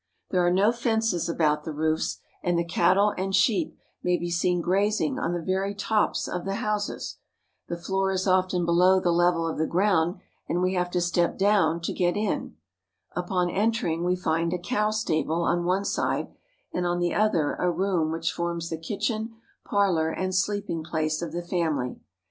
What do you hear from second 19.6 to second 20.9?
parlor, and sleeping